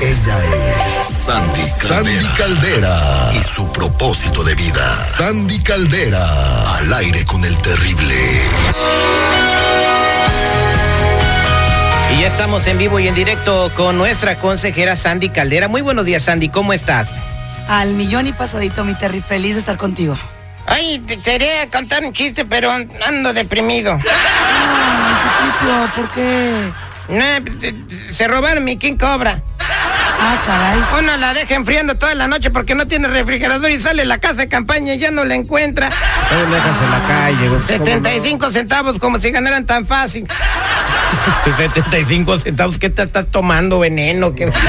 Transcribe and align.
Sandy 0.00 1.60
Caldera. 1.78 2.02
Sandy 2.02 2.26
Caldera. 2.38 3.32
Y 3.34 3.42
su 3.42 3.70
propósito 3.70 4.42
de 4.42 4.54
vida. 4.54 4.96
Sandy 4.96 5.58
Caldera. 5.58 6.78
Al 6.78 6.90
aire 6.94 7.26
con 7.26 7.44
el 7.44 7.54
terrible. 7.58 8.40
Y 12.14 12.20
ya 12.22 12.26
estamos 12.26 12.66
en 12.66 12.78
vivo 12.78 12.98
y 12.98 13.08
en 13.08 13.14
directo 13.14 13.70
con 13.76 13.98
nuestra 13.98 14.38
consejera 14.38 14.96
Sandy 14.96 15.28
Caldera. 15.28 15.68
Muy 15.68 15.82
buenos 15.82 16.06
días, 16.06 16.22
Sandy. 16.22 16.48
¿Cómo 16.48 16.72
estás? 16.72 17.10
Al 17.68 17.92
millón 17.92 18.26
y 18.26 18.32
pasadito, 18.32 18.84
mi 18.84 18.94
Terry. 18.94 19.20
Feliz 19.20 19.52
de 19.52 19.60
estar 19.60 19.76
contigo. 19.76 20.18
Ay, 20.66 21.00
te 21.00 21.20
quería 21.20 21.68
contar 21.70 22.06
un 22.06 22.14
chiste, 22.14 22.46
pero 22.46 22.72
ando 22.72 23.34
deprimido. 23.34 24.00
Ay, 25.62 25.90
¿por 25.94 26.08
qué? 26.08 26.72
No, 27.10 28.14
se 28.14 28.28
robaron 28.28 28.64
mi 28.64 28.78
King 28.78 28.96
Cobra. 28.96 29.42
Ah, 30.22 30.38
caray. 30.46 31.02
Uno 31.02 31.16
la 31.16 31.32
deja 31.32 31.54
enfriando 31.54 31.94
toda 31.96 32.14
la 32.14 32.28
noche 32.28 32.50
porque 32.50 32.74
no 32.74 32.86
tiene 32.86 33.08
refrigerador 33.08 33.70
y 33.70 33.78
sale 33.78 34.02
a 34.02 34.04
la 34.04 34.18
casa 34.18 34.42
de 34.42 34.48
campaña 34.48 34.94
y 34.94 34.98
ya 34.98 35.10
no 35.10 35.24
la 35.24 35.34
encuentra. 35.34 35.86
en 35.86 36.90
la 36.90 37.02
calle. 37.08 37.60
75 37.66 38.50
centavos 38.50 38.98
como 38.98 39.18
si 39.18 39.30
ganaran 39.30 39.64
tan 39.64 39.86
fácil. 39.86 40.26
75 41.56 42.38
centavos, 42.38 42.78
¿qué 42.78 42.90
te 42.90 43.02
estás 43.02 43.26
tomando? 43.30 43.78
¿Veneno? 43.78 44.34
¿Qué? 44.34 44.52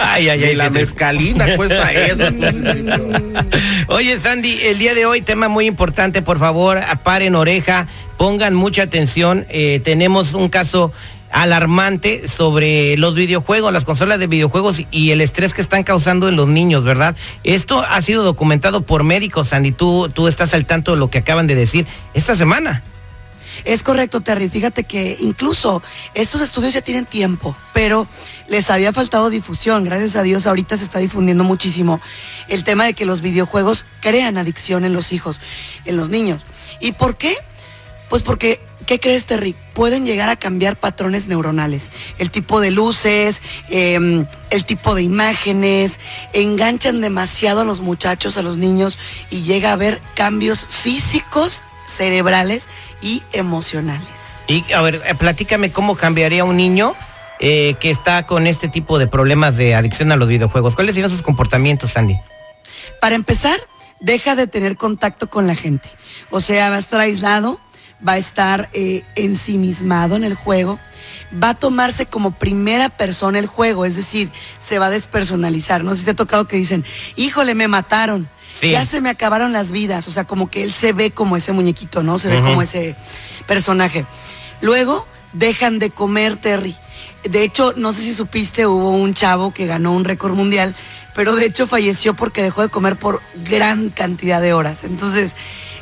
Ay, 0.00 0.28
ay, 0.28 0.44
ay, 0.44 0.54
la 0.54 0.70
mezcalina 0.70 1.56
cuesta 1.56 1.90
eso. 1.92 2.24
Oye, 3.88 4.18
Sandy, 4.18 4.60
el 4.62 4.78
día 4.78 4.94
de 4.94 5.06
hoy, 5.06 5.22
tema 5.22 5.48
muy 5.48 5.66
importante, 5.66 6.22
por 6.22 6.38
favor, 6.38 6.80
paren 7.02 7.34
oreja, 7.34 7.88
pongan 8.16 8.54
mucha 8.54 8.82
atención. 8.82 9.44
Eh, 9.48 9.80
tenemos 9.82 10.34
un 10.34 10.48
caso 10.48 10.92
alarmante 11.32 12.28
sobre 12.28 12.96
los 12.96 13.14
videojuegos, 13.14 13.72
las 13.72 13.84
consolas 13.84 14.20
de 14.20 14.26
videojuegos 14.26 14.82
y 14.90 15.10
el 15.10 15.20
estrés 15.20 15.54
que 15.54 15.62
están 15.62 15.82
causando 15.82 16.28
en 16.28 16.36
los 16.36 16.48
niños, 16.48 16.84
¿verdad? 16.84 17.16
Esto 17.42 17.80
ha 17.80 18.00
sido 18.02 18.22
documentado 18.22 18.82
por 18.82 19.02
médicos, 19.02 19.48
Sandy. 19.48 19.72
Tú, 19.72 20.10
tú 20.12 20.28
estás 20.28 20.54
al 20.54 20.66
tanto 20.66 20.92
de 20.92 20.98
lo 20.98 21.10
que 21.10 21.18
acaban 21.18 21.46
de 21.46 21.54
decir 21.54 21.86
esta 22.14 22.36
semana. 22.36 22.82
Es 23.64 23.82
correcto, 23.82 24.20
Terry. 24.20 24.48
Fíjate 24.48 24.84
que 24.84 25.16
incluso 25.20 25.82
estos 26.14 26.40
estudios 26.40 26.74
ya 26.74 26.80
tienen 26.80 27.06
tiempo, 27.06 27.54
pero 27.72 28.06
les 28.48 28.70
había 28.70 28.92
faltado 28.92 29.30
difusión. 29.30 29.84
Gracias 29.84 30.16
a 30.16 30.22
Dios 30.22 30.46
ahorita 30.46 30.76
se 30.76 30.84
está 30.84 30.98
difundiendo 30.98 31.44
muchísimo 31.44 32.00
el 32.48 32.64
tema 32.64 32.84
de 32.84 32.94
que 32.94 33.04
los 33.04 33.20
videojuegos 33.20 33.86
crean 34.00 34.38
adicción 34.38 34.84
en 34.84 34.92
los 34.92 35.12
hijos, 35.12 35.40
en 35.84 35.96
los 35.96 36.08
niños. 36.08 36.42
¿Y 36.80 36.92
por 36.92 37.16
qué? 37.16 37.34
Pues 38.08 38.22
porque, 38.22 38.60
¿qué 38.86 39.00
crees, 39.00 39.26
Terry? 39.26 39.54
Pueden 39.74 40.04
llegar 40.06 40.28
a 40.28 40.36
cambiar 40.36 40.76
patrones 40.76 41.26
neuronales. 41.26 41.90
El 42.18 42.30
tipo 42.30 42.60
de 42.60 42.70
luces, 42.70 43.42
em, 43.68 44.26
el 44.50 44.64
tipo 44.64 44.94
de 44.94 45.02
imágenes, 45.02 45.98
enganchan 46.32 47.00
demasiado 47.00 47.62
a 47.62 47.64
los 47.64 47.80
muchachos, 47.80 48.36
a 48.36 48.42
los 48.42 48.56
niños, 48.56 48.98
y 49.30 49.42
llega 49.42 49.70
a 49.70 49.72
haber 49.72 50.00
cambios 50.14 50.66
físicos, 50.68 51.62
cerebrales 51.86 52.68
y 53.00 53.22
emocionales. 53.32 54.42
Y 54.46 54.70
a 54.72 54.80
ver, 54.80 55.02
eh, 55.06 55.14
platícame 55.14 55.72
cómo 55.72 55.96
cambiaría 55.96 56.44
un 56.44 56.56
niño 56.56 56.94
eh, 57.40 57.74
que 57.80 57.90
está 57.90 58.26
con 58.26 58.46
este 58.46 58.68
tipo 58.68 58.98
de 58.98 59.06
problemas 59.06 59.56
de 59.56 59.74
adicción 59.74 60.12
a 60.12 60.16
los 60.16 60.28
videojuegos. 60.28 60.74
¿Cuáles 60.74 60.94
serían 60.94 61.10
sus 61.10 61.22
comportamientos, 61.22 61.90
Sandy? 61.90 62.16
Para 63.00 63.16
empezar, 63.16 63.58
deja 63.98 64.36
de 64.36 64.46
tener 64.46 64.76
contacto 64.76 65.28
con 65.28 65.46
la 65.46 65.54
gente. 65.54 65.88
O 66.30 66.40
sea, 66.40 66.70
va 66.70 66.76
a 66.76 66.78
estar 66.78 67.00
aislado, 67.00 67.58
va 68.06 68.12
a 68.12 68.18
estar 68.18 68.68
eh, 68.72 69.04
ensimismado 69.14 70.16
en 70.16 70.24
el 70.24 70.34
juego, 70.34 70.78
va 71.42 71.50
a 71.50 71.58
tomarse 71.58 72.06
como 72.06 72.32
primera 72.32 72.88
persona 72.88 73.38
el 73.38 73.46
juego, 73.46 73.84
es 73.84 73.96
decir, 73.96 74.30
se 74.58 74.78
va 74.78 74.86
a 74.86 74.90
despersonalizar. 74.90 75.84
No 75.84 75.94
sé 75.94 76.00
si 76.00 76.04
te 76.04 76.10
ha 76.12 76.16
tocado 76.16 76.46
que 76.46 76.56
dicen, 76.56 76.84
híjole, 77.16 77.54
me 77.54 77.68
mataron 77.68 78.28
ya 78.70 78.84
se 78.84 79.00
me 79.00 79.10
acabaron 79.10 79.52
las 79.52 79.70
vidas. 79.70 80.06
O 80.08 80.10
sea, 80.10 80.24
como 80.24 80.48
que 80.48 80.62
él 80.62 80.72
se 80.72 80.92
ve 80.92 81.10
como 81.10 81.36
ese 81.36 81.52
muñequito, 81.52 82.02
¿no? 82.02 82.18
Se 82.18 82.28
ve 82.28 82.40
como 82.40 82.62
ese 82.62 82.94
personaje. 83.46 84.04
Luego 84.60 85.06
dejan 85.32 85.78
de 85.78 85.90
comer, 85.90 86.36
Terry. 86.36 86.76
De 87.24 87.42
hecho, 87.42 87.74
no 87.76 87.92
sé 87.92 88.02
si 88.02 88.14
supiste, 88.14 88.66
hubo 88.66 88.90
un 88.90 89.14
chavo 89.14 89.52
que 89.52 89.66
ganó 89.66 89.92
un 89.92 90.04
récord 90.04 90.34
mundial, 90.34 90.74
pero 91.14 91.34
de 91.36 91.46
hecho 91.46 91.66
falleció 91.66 92.14
porque 92.14 92.42
dejó 92.42 92.62
de 92.62 92.68
comer 92.68 92.96
por 92.96 93.20
gran 93.48 93.90
cantidad 93.90 94.40
de 94.40 94.52
horas. 94.52 94.84
Entonces, 94.84 95.34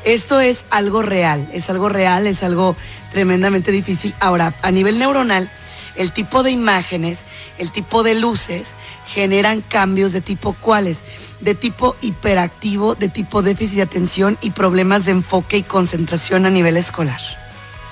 esto 0.04 0.40
es 0.40 0.64
algo 0.70 1.02
real, 1.02 1.48
es 1.52 1.70
algo 1.70 1.88
real, 1.88 2.26
es 2.26 2.42
algo 2.42 2.76
tremendamente 3.12 3.72
difícil. 3.72 4.14
Ahora, 4.20 4.54
a 4.62 4.70
nivel 4.70 4.98
neuronal, 4.98 5.50
el 5.96 6.12
tipo 6.12 6.42
de 6.42 6.50
imágenes, 6.50 7.24
el 7.58 7.70
tipo 7.70 8.02
de 8.02 8.14
luces 8.14 8.74
generan 9.06 9.60
cambios 9.60 10.12
de 10.12 10.20
tipo 10.20 10.54
cuáles, 10.54 11.02
de 11.40 11.54
tipo 11.54 11.96
hiperactivo, 12.00 12.94
de 12.94 13.08
tipo 13.08 13.42
déficit 13.42 13.76
de 13.76 13.82
atención 13.82 14.38
y 14.40 14.50
problemas 14.50 15.04
de 15.04 15.12
enfoque 15.12 15.58
y 15.58 15.62
concentración 15.62 16.46
a 16.46 16.50
nivel 16.50 16.76
escolar. 16.76 17.20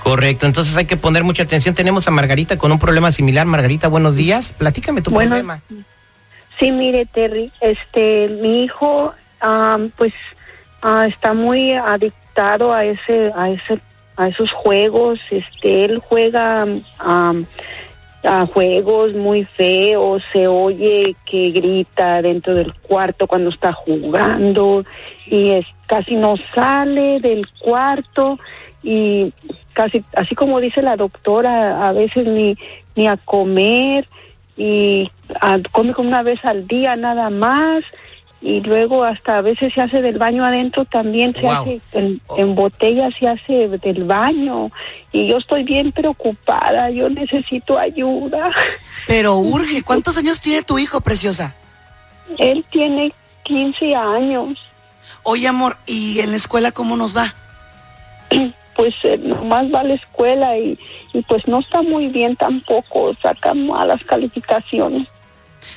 Correcto, 0.03 0.45
entonces 0.45 0.75
hay 0.77 0.85
que 0.85 0.97
poner 0.97 1.23
mucha 1.23 1.43
atención. 1.43 1.75
Tenemos 1.75 2.07
a 2.07 2.11
Margarita 2.11 2.57
con 2.57 2.71
un 2.71 2.79
problema 2.79 3.11
similar. 3.11 3.45
Margarita, 3.45 3.89
buenos 3.89 4.15
días. 4.15 4.53
Platícame 4.57 5.01
tu 5.01 5.11
problema. 5.11 5.61
Sí, 6.57 6.71
mire, 6.71 7.05
Terry, 7.05 7.51
este, 7.61 8.29
mi 8.41 8.63
hijo, 8.63 9.13
pues, 9.97 10.13
ah, 10.81 11.05
está 11.07 11.33
muy 11.33 11.73
adictado 11.73 12.73
a 12.73 12.85
ese, 12.85 13.31
a 13.35 13.49
ese, 13.49 13.79
a 14.15 14.27
esos 14.27 14.51
juegos. 14.51 15.19
Este, 15.31 15.85
él 15.85 15.99
juega 15.99 16.65
a 18.23 18.45
juegos 18.47 19.13
muy 19.13 19.45
feos, 19.45 20.23
se 20.33 20.47
oye 20.47 21.15
que 21.25 21.51
grita 21.51 22.21
dentro 22.21 22.53
del 22.53 22.73
cuarto 22.73 23.27
cuando 23.27 23.49
está 23.49 23.71
jugando 23.71 24.83
y 25.25 25.51
es, 25.51 25.65
casi 25.87 26.15
no 26.15 26.35
sale 26.53 27.21
del 27.21 27.47
cuarto 27.59 28.37
y 28.83 29.33
casi 29.73 30.03
así 30.15 30.35
como 30.35 30.59
dice 30.59 30.81
la 30.81 30.97
doctora, 30.97 31.87
a 31.87 31.93
veces 31.93 32.25
ni, 32.27 32.57
ni 32.95 33.07
a 33.07 33.15
comer 33.15 34.07
y 34.57 35.09
come 35.71 35.93
como 35.93 36.09
una 36.09 36.23
vez 36.23 36.43
al 36.43 36.67
día 36.67 36.97
nada 36.97 37.29
más 37.29 37.83
y 38.41 38.61
luego 38.61 39.03
hasta 39.03 39.37
a 39.37 39.41
veces 39.41 39.73
se 39.73 39.81
hace 39.81 40.01
del 40.01 40.17
baño 40.17 40.45
adentro 40.45 40.85
también 40.85 41.35
se 41.35 41.47
hace 41.47 41.81
en, 41.91 42.21
en 42.37 42.55
botella 42.55 43.09
se 43.11 43.27
hace 43.27 43.67
del 43.67 44.03
baño. 44.05 44.71
Y 45.11 45.27
yo 45.27 45.37
estoy 45.37 45.63
bien 45.63 45.91
preocupada 45.91 46.89
yo 46.89 47.09
necesito 47.09 47.77
ayuda. 47.77 48.51
Pero 49.07 49.37
urge 49.37 49.83
cuántos 49.83 50.17
años 50.17 50.39
tiene 50.39 50.61
tu 50.61 50.79
hijo 50.79 51.01
preciosa 51.01 51.55
él 52.37 52.63
tiene 52.69 53.13
15 53.43 53.95
años. 53.95 54.59
Oye 55.23 55.47
amor 55.47 55.77
y 55.85 56.19
en 56.19 56.31
la 56.31 56.37
escuela 56.37 56.71
cómo 56.71 56.95
nos 56.95 57.15
va 57.15 57.33
pues 58.75 58.95
eh, 59.03 59.17
nomás 59.17 59.73
va 59.73 59.81
a 59.81 59.83
la 59.83 59.95
escuela 59.95 60.57
y, 60.57 60.79
y 61.13 61.21
pues 61.23 61.47
no 61.47 61.59
está 61.59 61.81
muy 61.81 62.07
bien 62.07 62.35
tampoco 62.35 63.13
saca 63.21 63.53
malas 63.53 64.03
calificaciones 64.05 65.07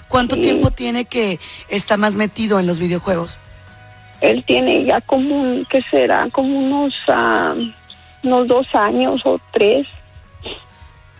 ¿Cuánto 0.09 0.37
tiempo 0.37 0.71
tiene 0.71 1.05
que 1.05 1.41
está 1.69 1.97
más 1.97 2.17
metido 2.17 2.61
en 2.61 2.67
los 2.67 2.79
videojuegos? 2.79 3.39
Él 4.21 4.45
tiene 4.45 4.85
ya 4.85 5.01
como, 5.01 5.67
¿qué 5.69 5.83
será? 5.91 6.29
Como 6.31 6.59
unos, 6.59 6.95
ah, 7.09 7.55
unos 8.23 8.47
dos 8.47 8.75
años 8.75 9.23
o 9.25 9.41
tres. 9.53 9.87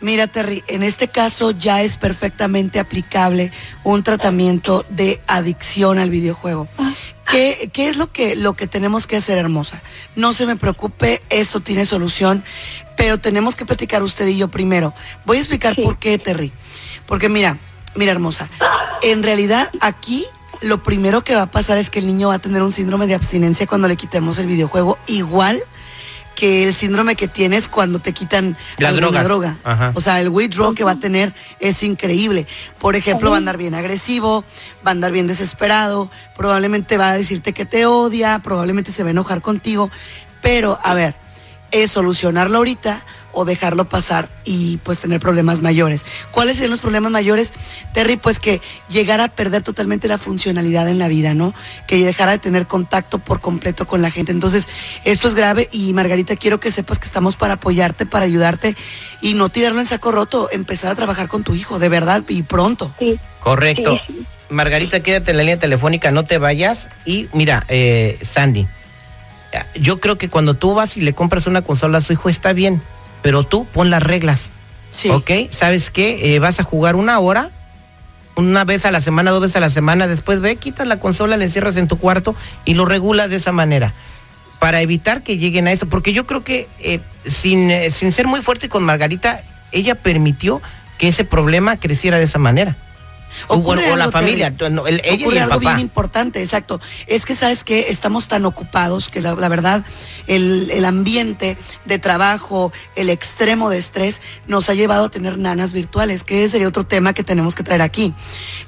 Mira, 0.01 0.27
Terry, 0.27 0.63
en 0.67 0.83
este 0.83 1.09
caso 1.09 1.53
ya 1.53 1.83
es 1.83 1.97
perfectamente 1.97 2.81
aplicable 2.81 3.53
un 3.85 4.03
tratamiento 4.03 4.85
de 4.89 5.21
adicción 5.27 5.99
al 5.99 6.11
videojuego. 6.11 6.69
Ah. 6.79 6.93
¿Qué, 7.31 7.71
¿Qué, 7.73 7.89
es 7.89 7.97
lo 7.97 8.13
que, 8.13 8.37
lo 8.37 8.55
que 8.55 8.67
tenemos 8.67 9.07
que 9.07 9.17
hacer, 9.17 9.39
hermosa? 9.39 9.83
No 10.17 10.33
se 10.33 10.45
me 10.45 10.57
preocupe, 10.57 11.23
esto 11.31 11.61
tiene 11.61 11.87
solución, 11.87 12.45
pero 12.97 13.19
tenemos 13.19 13.57
que 13.57 13.65
platicar 13.65 14.03
usted 14.03 14.27
y 14.27 14.37
yo 14.37 14.49
primero. 14.49 14.93
Voy 15.25 15.39
a 15.39 15.41
explicar 15.41 15.75
por 15.77 15.99
qué, 15.99 16.19
Terry. 16.19 16.53
Porque 17.07 17.29
mira, 17.29 17.59
Mira, 17.95 18.13
hermosa, 18.13 18.49
en 19.03 19.23
realidad 19.23 19.71
aquí 19.81 20.27
lo 20.61 20.83
primero 20.83 21.25
que 21.25 21.35
va 21.35 21.43
a 21.43 21.51
pasar 21.51 21.79
es 21.79 21.91
que 21.91 21.99
el 21.99 22.07
niño 22.07 22.29
va 22.29 22.35
a 22.35 22.39
tener 22.39 22.63
un 22.63 22.73
síndrome 22.73 23.07
de 23.07 23.15
abstinencia 23.15 23.67
cuando 23.67 23.89
le 23.89 23.97
quitemos 23.97 24.39
el 24.39 24.47
videojuego, 24.47 24.99
igual 25.07 25.63
que 26.35 26.67
el 26.67 26.75
síndrome 26.75 27.15
que 27.15 27.29
tienes 27.29 27.69
cuando 27.69 27.99
te 27.99 28.13
quitan 28.13 28.57
la 28.79 28.93
droga. 28.93 29.57
O 29.95 30.01
sea, 30.01 30.21
el 30.21 30.29
withdraw 30.31 30.75
que 30.75 30.85
va 30.85 30.93
a 30.93 30.99
tener 30.99 31.35
es 31.61 31.83
increíble. 31.83 32.47
Por 32.79 32.97
ejemplo, 32.97 33.31
va 33.31 33.37
a 33.37 33.39
andar 33.39 33.59
bien 33.59 33.75
agresivo, 33.75 34.45
va 34.87 34.91
a 34.91 34.93
andar 34.93 35.13
bien 35.13 35.27
desesperado, 35.27 36.11
probablemente 36.35 36.97
va 36.97 37.11
a 37.11 37.15
decirte 37.15 37.53
que 37.53 37.67
te 37.67 37.87
odia, 37.87 38.41
probablemente 38.43 38.93
se 38.93 39.03
va 39.03 39.09
a 39.09 39.13
enojar 39.13 39.43
contigo. 39.43 39.91
Pero, 40.41 40.79
a 40.83 40.95
ver, 40.95 41.15
es 41.71 41.91
solucionarlo 41.91 42.59
ahorita 42.59 43.05
o 43.33 43.45
dejarlo 43.45 43.89
pasar 43.89 44.29
y 44.45 44.79
pues 44.79 44.99
tener 44.99 45.21
problemas 45.21 45.61
mayores. 45.61 46.05
¿Cuáles 46.31 46.57
serían 46.57 46.71
los 46.71 46.81
problemas 46.81 47.13
mayores, 47.13 47.53
Terry? 47.93 48.17
Pues 48.17 48.39
que 48.39 48.61
llegara 48.89 49.25
a 49.25 49.29
perder 49.29 49.63
totalmente 49.63 50.09
la 50.09 50.19
funcionalidad 50.19 50.89
en 50.89 50.99
la 50.99 51.09
vida, 51.09 51.35
¿no? 51.35 51.55
Que 51.87 52.05
dejara 52.05 52.33
de 52.33 52.39
tener 52.39 52.67
contacto 52.67 53.19
por 53.19 53.41
completo 53.41 53.87
con 53.87 54.03
la 54.03 54.11
gente. 54.11 54.33
Entonces, 54.33 54.69
esto 55.05 55.29
es 55.29 55.35
grave 55.35 55.69
y 55.73 55.93
Margarita, 55.93 56.37
quiero 56.37 56.61
que 56.61 56.71
sepas 56.71 56.99
que 56.99 57.07
estamos 57.07 57.37
para 57.37 57.55
apoyarte, 57.55 58.07
para 58.07 58.25
ayudarte 58.25 58.77
y 59.21 59.35
no 59.35 59.49
tirarlo 59.49 59.81
en 59.81 59.87
saco 59.87 60.13
roto, 60.13 60.49
empezar 60.51 60.93
a 60.93 60.95
trabajar 60.95 61.29
con 61.29 61.45
tu 61.45 61.55
hijo, 61.55 61.79
de 61.79 61.89
verdad, 61.89 62.23
y 62.29 62.43
pronto. 62.43 62.93
Sí. 62.99 63.19
Correcto. 63.41 64.01
Sí. 64.07 64.27
Margarita, 64.53 65.01
quédate 65.01 65.31
en 65.31 65.39
la 65.39 65.43
línea 65.43 65.59
telefónica, 65.59 66.11
no 66.11 66.25
te 66.25 66.39
vayas. 66.39 66.89
Y 67.05 67.29
mira, 67.33 67.65
eh, 67.69 68.19
Sandy, 68.23 68.67
yo 69.75 70.01
creo 70.01 70.19
que 70.19 70.29
cuando 70.29 70.55
tú 70.55 70.75
vas 70.75 70.97
y 70.97 71.01
le 71.01 71.15
compras 71.15 71.47
una 71.47 71.63
consola 71.63 71.99
a 71.99 72.01
su 72.01 72.13
hijo 72.13 72.29
está 72.29 72.53
bien, 72.53 72.83
pero 73.23 73.45
tú 73.45 73.67
pon 73.67 73.91
las 73.91 74.03
reglas. 74.03 74.51
Sí. 74.91 75.09
¿Ok? 75.09 75.31
¿Sabes 75.51 75.91
qué? 75.91 76.35
Eh, 76.35 76.39
vas 76.39 76.61
a 76.61 76.65
jugar 76.65 76.97
una 76.97 77.19
hora, 77.19 77.51
una 78.37 78.65
vez 78.65 78.85
a 78.85 78.91
la 78.91 79.01
semana, 79.01 79.31
dos 79.31 79.41
veces 79.41 79.57
a 79.57 79.61
la 79.61 79.71
semana, 79.71 80.07
después 80.07 80.41
ve, 80.41 80.57
quitas 80.57 80.87
la 80.87 80.99
consola, 80.99 81.37
la 81.37 81.45
encierras 81.45 81.77
en 81.77 81.89
tu 81.89 81.97
cuarto 81.97 82.35
y 82.65 82.75
lo 82.75 82.85
regulas 82.85 83.31
de 83.31 83.37
esa 83.37 83.53
manera. 83.53 83.93
Para 84.59 84.81
evitar 84.81 85.23
que 85.23 85.39
lleguen 85.39 85.67
a 85.67 85.73
eso, 85.73 85.87
porque 85.87 86.13
yo 86.13 86.27
creo 86.27 86.45
que 86.45 86.69
eh, 86.79 87.01
sin, 87.25 87.71
eh, 87.71 87.91
sin 87.91 88.13
ser 88.13 88.27
muy 88.27 88.43
fuerte 88.43 88.69
con 88.69 88.85
Margarita, 88.85 89.43
ella 89.73 89.95
permitió 89.95 90.63
que 90.99 91.09
ese 91.09 91.25
problema 91.25 91.77
creciera 91.77 92.19
de 92.19 92.25
esa 92.25 92.39
manera. 92.39 92.77
O, 93.49 93.97
la 93.97 94.11
familia, 94.11 94.55
no, 94.71 94.87
el- 94.87 95.01
ella 95.05 95.15
y 95.15 95.23
Ocurre 95.23 95.37
el 95.37 95.43
algo 95.45 95.55
papá. 95.57 95.71
bien 95.75 95.79
importante, 95.81 96.43
exacto. 96.43 96.81
Es 97.07 97.25
que 97.27 97.35
sabes 97.35 97.65
que 97.65 97.87
estamos 97.91 98.29
tan 98.29 98.45
ocupados 98.45 99.09
que 99.09 99.21
la, 99.21 99.35
la 99.35 99.49
verdad 99.49 99.85
el, 100.27 100.71
el 100.71 100.85
ambiente 100.85 101.57
de 101.85 101.99
trabajo, 101.99 102.73
el 102.97 103.11
extremo 103.11 103.71
de 103.71 103.79
estrés 103.79 104.21
nos 104.47 104.69
ha 104.69 104.75
llevado 104.75 105.07
a 105.07 105.11
tener 105.11 105.39
nanas 105.39 105.73
virtuales, 105.73 106.25
que 106.25 106.45
ese 106.45 106.53
sería 106.53 106.69
otro 106.69 106.85
tema 106.85 107.13
que 107.13 107.25
tenemos 107.25 107.55
que 107.55 107.63
traer 107.63 107.83
aquí. 107.83 108.15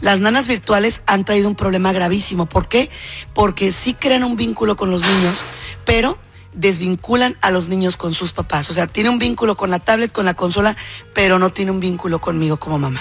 Las 0.00 0.20
nanas 0.20 0.48
virtuales 0.48 1.02
han 1.06 1.24
traído 1.24 1.48
un 1.48 1.54
problema 1.54 1.92
gravísimo. 1.92 2.46
¿Por 2.46 2.68
qué? 2.68 2.90
Porque 3.34 3.72
sí 3.72 3.94
crean 3.94 4.24
un 4.24 4.36
vínculo 4.36 4.76
con 4.76 4.90
los 4.90 5.02
niños, 5.02 5.44
pero 5.84 6.18
desvinculan 6.52 7.36
a 7.40 7.50
los 7.50 7.68
niños 7.68 7.96
con 7.96 8.14
sus 8.14 8.32
papás. 8.32 8.70
O 8.70 8.74
sea, 8.74 8.86
tiene 8.86 9.10
un 9.10 9.18
vínculo 9.18 9.56
con 9.56 9.70
la 9.70 9.80
tablet, 9.80 10.12
con 10.12 10.24
la 10.24 10.34
consola, 10.34 10.76
pero 11.12 11.38
no 11.38 11.50
tiene 11.50 11.70
un 11.72 11.80
vínculo 11.80 12.20
conmigo 12.20 12.58
como 12.58 12.78
mamá. 12.78 13.00